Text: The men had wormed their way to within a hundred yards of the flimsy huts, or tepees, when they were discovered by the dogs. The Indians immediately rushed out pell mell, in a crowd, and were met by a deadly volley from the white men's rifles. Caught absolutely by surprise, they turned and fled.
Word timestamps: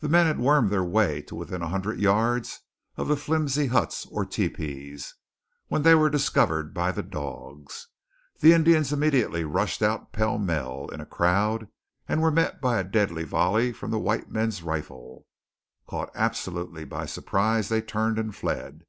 The 0.00 0.10
men 0.10 0.26
had 0.26 0.38
wormed 0.38 0.68
their 0.68 0.84
way 0.84 1.22
to 1.22 1.34
within 1.34 1.62
a 1.62 1.68
hundred 1.68 1.98
yards 1.98 2.60
of 2.98 3.08
the 3.08 3.16
flimsy 3.16 3.68
huts, 3.68 4.04
or 4.10 4.26
tepees, 4.26 5.14
when 5.68 5.84
they 5.84 5.94
were 5.94 6.10
discovered 6.10 6.74
by 6.74 6.92
the 6.92 7.02
dogs. 7.02 7.88
The 8.40 8.52
Indians 8.52 8.92
immediately 8.92 9.42
rushed 9.42 9.80
out 9.80 10.12
pell 10.12 10.36
mell, 10.36 10.90
in 10.92 11.00
a 11.00 11.06
crowd, 11.06 11.68
and 12.06 12.20
were 12.20 12.30
met 12.30 12.60
by 12.60 12.78
a 12.78 12.84
deadly 12.84 13.24
volley 13.24 13.72
from 13.72 13.90
the 13.90 13.98
white 13.98 14.30
men's 14.30 14.62
rifles. 14.62 15.24
Caught 15.88 16.10
absolutely 16.14 16.84
by 16.84 17.06
surprise, 17.06 17.70
they 17.70 17.80
turned 17.80 18.18
and 18.18 18.36
fled. 18.36 18.84